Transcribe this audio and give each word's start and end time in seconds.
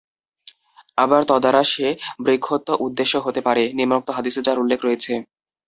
আবার 0.97 1.21
তদ্বারা 1.29 1.61
সে 1.65 1.87
বৃক্ষত্ত 2.23 2.67
উদ্দেশ্য 2.85 3.13
হতে 3.25 3.41
পারে, 3.47 3.63
নিম্নোক্ত 3.77 4.09
হাদীসে 4.13 4.41
যার 4.47 4.57
উল্লেখ 4.59 4.79
রয়েছে। 4.83 5.13